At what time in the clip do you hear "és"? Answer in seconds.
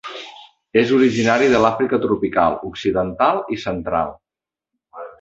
0.81-0.93